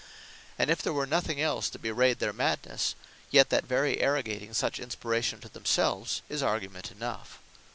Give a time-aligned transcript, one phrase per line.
[0.57, 2.95] And if there were nothing else that bewrayed their madnesse;
[3.29, 7.37] yet that very arrogating such inspiration to themselves, is argument enough.